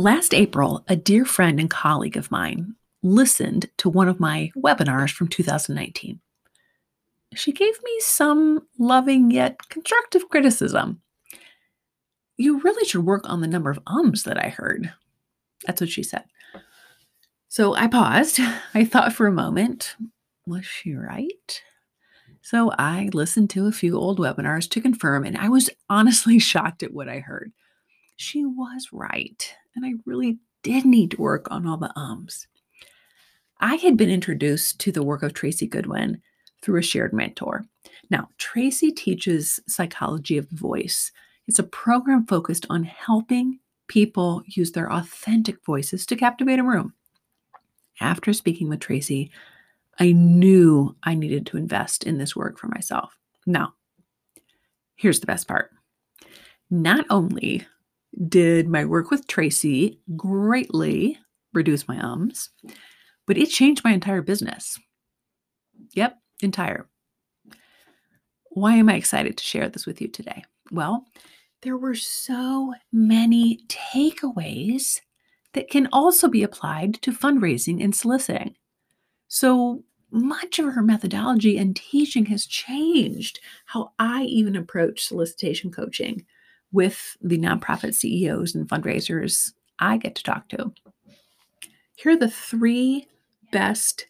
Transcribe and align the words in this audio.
Last 0.00 0.32
April, 0.32 0.82
a 0.88 0.96
dear 0.96 1.26
friend 1.26 1.60
and 1.60 1.68
colleague 1.68 2.16
of 2.16 2.30
mine 2.30 2.74
listened 3.02 3.68
to 3.76 3.90
one 3.90 4.08
of 4.08 4.18
my 4.18 4.50
webinars 4.56 5.12
from 5.12 5.28
2019. 5.28 6.20
She 7.34 7.52
gave 7.52 7.82
me 7.84 8.00
some 8.00 8.66
loving 8.78 9.30
yet 9.30 9.58
constructive 9.68 10.30
criticism. 10.30 11.02
You 12.38 12.60
really 12.60 12.86
should 12.86 13.04
work 13.04 13.28
on 13.28 13.42
the 13.42 13.46
number 13.46 13.70
of 13.70 13.78
ums 13.86 14.22
that 14.22 14.42
I 14.42 14.48
heard. 14.48 14.90
That's 15.66 15.82
what 15.82 15.90
she 15.90 16.02
said. 16.02 16.24
So 17.48 17.74
I 17.74 17.86
paused. 17.86 18.40
I 18.74 18.86
thought 18.86 19.12
for 19.12 19.26
a 19.26 19.32
moment, 19.32 19.96
was 20.46 20.64
she 20.64 20.94
right? 20.94 21.62
So 22.40 22.72
I 22.78 23.10
listened 23.12 23.50
to 23.50 23.66
a 23.66 23.72
few 23.72 23.98
old 23.98 24.18
webinars 24.18 24.66
to 24.70 24.80
confirm, 24.80 25.26
and 25.26 25.36
I 25.36 25.50
was 25.50 25.68
honestly 25.90 26.38
shocked 26.38 26.82
at 26.82 26.94
what 26.94 27.10
I 27.10 27.18
heard. 27.18 27.52
She 28.20 28.44
was 28.44 28.88
right 28.92 29.54
and 29.74 29.86
I 29.86 29.94
really 30.04 30.40
did 30.62 30.84
need 30.84 31.12
to 31.12 31.22
work 31.22 31.50
on 31.50 31.66
all 31.66 31.78
the 31.78 31.90
ums. 31.98 32.46
I 33.60 33.76
had 33.76 33.96
been 33.96 34.10
introduced 34.10 34.78
to 34.80 34.92
the 34.92 35.02
work 35.02 35.22
of 35.22 35.32
Tracy 35.32 35.66
Goodwin 35.66 36.20
through 36.60 36.78
a 36.78 36.82
shared 36.82 37.14
mentor. 37.14 37.64
Now, 38.10 38.28
Tracy 38.36 38.92
teaches 38.92 39.58
psychology 39.66 40.36
of 40.36 40.50
voice. 40.50 41.10
It's 41.48 41.58
a 41.58 41.62
program 41.62 42.26
focused 42.26 42.66
on 42.68 42.84
helping 42.84 43.58
people 43.88 44.42
use 44.44 44.72
their 44.72 44.92
authentic 44.92 45.64
voices 45.64 46.04
to 46.04 46.14
captivate 46.14 46.58
a 46.58 46.62
room. 46.62 46.92
After 48.02 48.34
speaking 48.34 48.68
with 48.68 48.80
Tracy, 48.80 49.30
I 49.98 50.12
knew 50.12 50.94
I 51.04 51.14
needed 51.14 51.46
to 51.46 51.56
invest 51.56 52.04
in 52.04 52.18
this 52.18 52.36
work 52.36 52.58
for 52.58 52.68
myself. 52.68 53.16
Now, 53.46 53.72
here's 54.96 55.20
the 55.20 55.26
best 55.26 55.48
part. 55.48 55.70
Not 56.68 57.06
only 57.08 57.66
did 58.28 58.68
my 58.68 58.84
work 58.84 59.10
with 59.10 59.26
Tracy 59.26 60.00
greatly 60.16 61.18
reduce 61.52 61.88
my 61.88 62.00
ums, 62.00 62.50
but 63.26 63.38
it 63.38 63.46
changed 63.46 63.84
my 63.84 63.92
entire 63.92 64.22
business. 64.22 64.78
Yep, 65.94 66.18
entire. 66.42 66.88
Why 68.50 68.74
am 68.74 68.88
I 68.88 68.94
excited 68.94 69.36
to 69.36 69.44
share 69.44 69.68
this 69.68 69.86
with 69.86 70.00
you 70.00 70.08
today? 70.08 70.44
Well, 70.70 71.06
there 71.62 71.76
were 71.76 71.94
so 71.94 72.74
many 72.92 73.60
takeaways 73.68 75.00
that 75.52 75.70
can 75.70 75.88
also 75.92 76.28
be 76.28 76.42
applied 76.42 76.94
to 77.02 77.12
fundraising 77.12 77.82
and 77.82 77.94
soliciting. 77.94 78.54
So 79.28 79.84
much 80.10 80.58
of 80.58 80.72
her 80.72 80.82
methodology 80.82 81.56
and 81.56 81.76
teaching 81.76 82.26
has 82.26 82.46
changed 82.46 83.38
how 83.66 83.92
I 83.98 84.24
even 84.24 84.56
approach 84.56 85.04
solicitation 85.04 85.70
coaching 85.70 86.24
with 86.72 87.16
the 87.20 87.38
nonprofit 87.38 87.94
CEOs 87.94 88.54
and 88.54 88.68
fundraisers 88.68 89.52
I 89.78 89.96
get 89.96 90.14
to 90.16 90.22
talk 90.22 90.48
to. 90.50 90.72
Here 91.96 92.12
are 92.12 92.16
the 92.16 92.30
three 92.30 93.06
best 93.52 94.06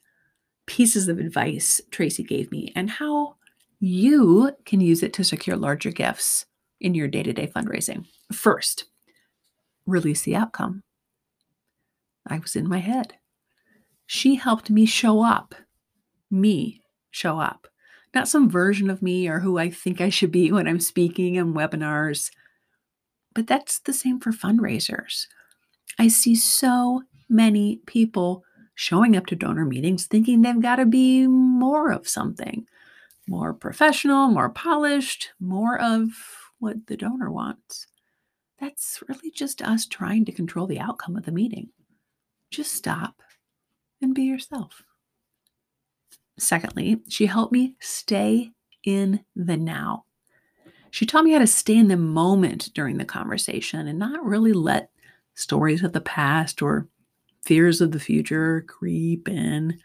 pieces 0.66 1.08
of 1.08 1.19
advice 1.19 1.81
Tracy 1.91 2.22
gave 2.22 2.50
me 2.53 2.72
and 2.77 2.91
how 2.91 3.36
you 3.81 4.53
can 4.64 4.81
use 4.81 5.03
it 5.03 5.12
to 5.14 5.25
secure 5.25 5.56
larger 5.56 5.91
gifts 5.91 6.47
in 6.81 6.94
your 6.94 7.08
day 7.08 7.22
to 7.22 7.33
day 7.33 7.47
fundraising. 7.47 8.06
First, 8.33 8.84
release 9.86 10.22
the 10.22 10.36
outcome. 10.36 10.83
I 12.27 12.38
was 12.38 12.55
in 12.55 12.69
my 12.69 12.78
head. 12.78 13.14
She 14.06 14.36
helped 14.36 14.70
me 14.70 14.86
show 14.86 15.22
up, 15.22 15.55
me 16.31 16.83
show 17.11 17.41
up, 17.41 17.66
not 18.14 18.28
some 18.28 18.50
version 18.50 18.91
of 18.91 19.03
me 19.03 19.28
or 19.28 19.41
who 19.41 19.58
I 19.58 19.70
think 19.70 20.00
I 20.00 20.11
should 20.11 20.33
be 20.33 20.53
when 20.53 20.69
I'm 20.69 20.81
speaking 20.81 21.36
in 21.36 21.55
webinars. 21.55 22.31
But 23.34 23.46
that's 23.46 23.78
the 23.78 23.92
same 23.92 24.20
for 24.20 24.32
fundraisers. 24.32 25.26
I 25.98 26.08
see 26.08 26.34
so 26.34 27.02
many 27.28 27.80
people 27.86 28.44
showing 28.74 29.16
up 29.16 29.26
to 29.26 29.36
donor 29.36 29.64
meetings 29.64 30.06
thinking 30.06 30.42
they've 30.42 30.60
got 30.60 30.76
to 30.76 30.86
be 30.86 31.26
more 31.26 31.92
of 31.92 32.08
something 32.08 32.66
more 33.30 33.54
professional, 33.54 34.28
more 34.28 34.48
polished, 34.50 35.30
more 35.38 35.80
of 35.80 36.10
what 36.58 36.88
the 36.88 36.96
donor 36.96 37.30
wants. 37.30 37.86
That's 38.60 39.02
really 39.08 39.30
just 39.30 39.62
us 39.62 39.86
trying 39.86 40.24
to 40.24 40.32
control 40.32 40.66
the 40.66 40.80
outcome 40.80 41.16
of 41.16 41.24
the 41.24 41.32
meeting. 41.32 41.70
Just 42.50 42.72
stop 42.72 43.22
and 44.02 44.14
be 44.14 44.24
yourself. 44.24 44.82
Secondly, 46.38 47.00
she 47.08 47.26
helped 47.26 47.52
me 47.52 47.76
stay 47.78 48.50
in 48.82 49.24
the 49.36 49.56
now. 49.56 50.04
She 50.90 51.06
taught 51.06 51.24
me 51.24 51.32
how 51.32 51.38
to 51.38 51.46
stay 51.46 51.76
in 51.76 51.88
the 51.88 51.96
moment 51.96 52.70
during 52.74 52.98
the 52.98 53.04
conversation 53.04 53.86
and 53.86 53.98
not 53.98 54.24
really 54.24 54.52
let 54.52 54.90
stories 55.34 55.82
of 55.82 55.92
the 55.92 56.00
past 56.00 56.62
or 56.62 56.88
fears 57.44 57.80
of 57.80 57.92
the 57.92 58.00
future 58.00 58.64
creep 58.68 59.28
in. 59.28 59.78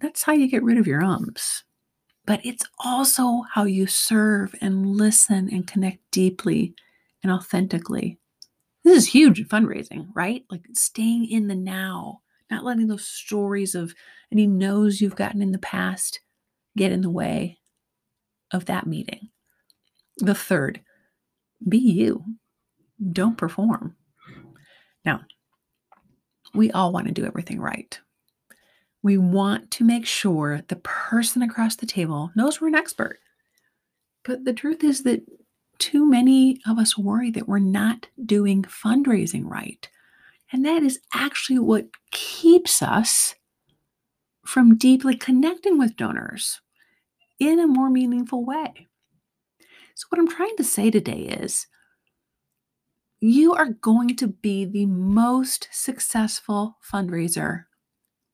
That's 0.00 0.22
how 0.22 0.32
you 0.32 0.48
get 0.48 0.62
rid 0.62 0.78
of 0.78 0.86
your 0.86 1.02
ums. 1.02 1.64
But 2.26 2.44
it's 2.44 2.64
also 2.84 3.42
how 3.52 3.64
you 3.64 3.86
serve 3.86 4.54
and 4.60 4.86
listen 4.86 5.48
and 5.50 5.66
connect 5.66 5.98
deeply 6.10 6.74
and 7.22 7.32
authentically. 7.32 8.18
This 8.84 8.96
is 8.96 9.06
huge 9.06 9.40
in 9.40 9.46
fundraising, 9.46 10.08
right? 10.14 10.44
Like 10.50 10.66
staying 10.74 11.30
in 11.30 11.48
the 11.48 11.54
now, 11.54 12.20
not 12.50 12.64
letting 12.64 12.88
those 12.88 13.06
stories 13.06 13.74
of 13.74 13.94
any 14.30 14.46
no's 14.46 15.00
you've 15.00 15.16
gotten 15.16 15.42
in 15.42 15.52
the 15.52 15.58
past 15.58 16.20
get 16.76 16.92
in 16.92 17.00
the 17.00 17.10
way 17.10 17.58
of 18.52 18.66
that 18.66 18.86
meeting. 18.86 19.30
The 20.18 20.34
third, 20.34 20.80
be 21.66 21.78
you. 21.78 22.24
Don't 23.12 23.38
perform. 23.38 23.96
Now, 25.04 25.20
we 26.54 26.70
all 26.70 26.92
want 26.92 27.06
to 27.06 27.12
do 27.12 27.24
everything 27.24 27.60
right. 27.60 27.98
We 29.02 29.16
want 29.16 29.70
to 29.72 29.84
make 29.84 30.06
sure 30.06 30.62
the 30.68 30.76
person 30.76 31.42
across 31.42 31.76
the 31.76 31.86
table 31.86 32.32
knows 32.34 32.60
we're 32.60 32.68
an 32.68 32.74
expert. 32.74 33.20
But 34.24 34.44
the 34.44 34.52
truth 34.52 34.82
is 34.82 35.04
that 35.04 35.22
too 35.78 36.04
many 36.04 36.60
of 36.66 36.78
us 36.78 36.98
worry 36.98 37.30
that 37.30 37.46
we're 37.46 37.60
not 37.60 38.08
doing 38.24 38.62
fundraising 38.64 39.44
right. 39.44 39.88
And 40.52 40.64
that 40.64 40.82
is 40.82 40.98
actually 41.14 41.60
what 41.60 41.86
keeps 42.10 42.82
us 42.82 43.36
from 44.44 44.76
deeply 44.76 45.14
connecting 45.14 45.78
with 45.78 45.96
donors 45.96 46.60
in 47.38 47.60
a 47.60 47.68
more 47.68 47.90
meaningful 47.90 48.44
way. 48.44 48.87
So, 49.98 50.06
what 50.10 50.20
I'm 50.20 50.28
trying 50.28 50.54
to 50.58 50.62
say 50.62 50.92
today 50.92 51.22
is 51.22 51.66
you 53.18 53.52
are 53.54 53.70
going 53.70 54.14
to 54.14 54.28
be 54.28 54.64
the 54.64 54.86
most 54.86 55.66
successful 55.72 56.76
fundraiser 56.88 57.64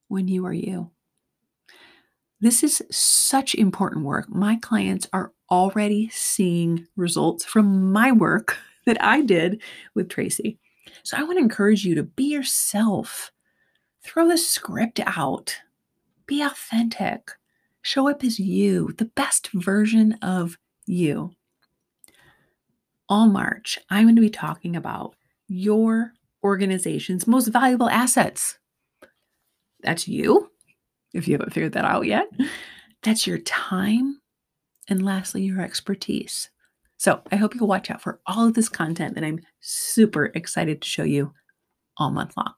when 0.08 0.28
you 0.28 0.44
are 0.44 0.52
you. 0.52 0.91
This 2.38 2.62
is 2.62 2.82
such 2.91 3.54
important 3.54 4.04
work. 4.04 4.28
My 4.28 4.56
clients 4.56 5.08
are 5.14 5.32
already 5.50 6.10
seeing 6.10 6.86
results 6.97 7.47
from 7.47 7.91
my 7.91 8.12
work 8.12 8.58
that 8.84 9.02
I 9.02 9.22
did 9.22 9.62
with 9.94 10.10
Tracy. 10.10 10.58
So 11.02 11.16
I 11.16 11.22
want 11.22 11.38
to 11.38 11.42
encourage 11.42 11.86
you 11.86 11.94
to 11.94 12.02
be 12.02 12.25
yourself. 12.25 13.32
Throw 14.02 14.28
the 14.28 14.36
script 14.36 15.00
out. 15.06 15.56
Be 16.26 16.42
authentic. 16.42 17.31
Show 17.81 18.10
up 18.10 18.22
as 18.22 18.38
you, 18.38 18.92
the 18.98 19.06
best 19.06 19.48
version 19.54 20.19
of 20.20 20.58
you 20.84 21.34
all 23.09 23.26
March, 23.28 23.78
I'm 23.91 24.04
going 24.04 24.16
to 24.16 24.22
be 24.22 24.31
talking 24.31 24.76
about 24.76 25.15
your 25.48 26.12
organization's 26.42 27.26
most 27.26 27.48
valuable 27.48 27.88
assets. 27.88 28.59
That's 29.82 30.09
you, 30.09 30.50
if 31.12 31.28
you 31.28 31.34
haven't 31.34 31.53
figured 31.53 31.72
that 31.72 31.84
out 31.84 32.06
yet. 32.06 32.26
That's 33.03 33.26
your 33.26 33.38
time. 33.38 34.20
And 34.88 35.04
lastly, 35.04 35.43
your 35.43 35.60
expertise. 35.60 36.50
So 36.97 37.22
I 37.31 37.37
hope 37.37 37.54
you'll 37.54 37.69
watch 37.69 37.91
out 37.91 38.03
for 38.03 38.20
all 38.26 38.47
of 38.47 38.54
this 38.54 38.69
content 38.69 39.14
that 39.14 39.25
I'm 39.25 39.40
super 39.61 40.26
excited 40.34 40.81
to 40.81 40.88
show 40.88 41.05
you 41.05 41.32
all 41.96 42.11
month 42.11 42.37
long. 42.37 42.55